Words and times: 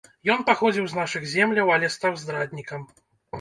Ён 0.35 0.39
паходзіў 0.47 0.87
з 0.93 0.97
нашых 0.99 1.27
земляў, 1.33 1.67
але 1.75 1.91
стаў 1.97 2.17
здраднікам. 2.23 2.81